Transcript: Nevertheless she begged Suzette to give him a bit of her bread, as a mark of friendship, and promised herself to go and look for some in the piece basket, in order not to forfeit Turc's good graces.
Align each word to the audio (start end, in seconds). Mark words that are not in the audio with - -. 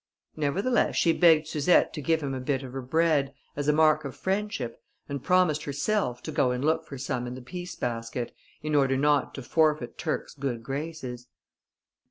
Nevertheless 0.35 0.95
she 0.95 1.13
begged 1.13 1.45
Suzette 1.45 1.93
to 1.93 2.01
give 2.01 2.23
him 2.23 2.33
a 2.33 2.39
bit 2.39 2.63
of 2.63 2.73
her 2.73 2.81
bread, 2.81 3.35
as 3.55 3.67
a 3.67 3.71
mark 3.71 4.03
of 4.03 4.15
friendship, 4.15 4.81
and 5.07 5.23
promised 5.23 5.65
herself 5.65 6.23
to 6.23 6.31
go 6.31 6.49
and 6.49 6.65
look 6.65 6.83
for 6.87 6.97
some 6.97 7.27
in 7.27 7.35
the 7.35 7.39
piece 7.39 7.75
basket, 7.75 8.33
in 8.63 8.73
order 8.73 8.97
not 8.97 9.35
to 9.35 9.43
forfeit 9.43 9.99
Turc's 9.99 10.33
good 10.33 10.63
graces. 10.63 11.27